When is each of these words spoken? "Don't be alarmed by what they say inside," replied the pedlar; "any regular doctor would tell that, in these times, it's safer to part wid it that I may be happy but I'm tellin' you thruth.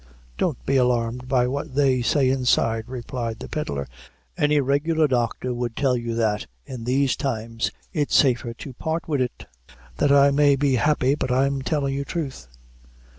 "Don't 0.39 0.65
be 0.65 0.77
alarmed 0.77 1.27
by 1.27 1.45
what 1.45 1.75
they 1.75 2.01
say 2.01 2.27
inside," 2.31 2.85
replied 2.87 3.37
the 3.37 3.47
pedlar; 3.47 3.87
"any 4.35 4.59
regular 4.59 5.07
doctor 5.07 5.53
would 5.53 5.75
tell 5.75 5.93
that, 5.95 6.47
in 6.65 6.85
these 6.85 7.15
times, 7.15 7.69
it's 7.93 8.15
safer 8.15 8.55
to 8.55 8.73
part 8.73 9.07
wid 9.07 9.21
it 9.21 9.45
that 9.97 10.11
I 10.11 10.31
may 10.31 10.55
be 10.55 10.77
happy 10.77 11.13
but 11.13 11.31
I'm 11.31 11.61
tellin' 11.61 11.93
you 11.93 12.03
thruth. 12.03 12.47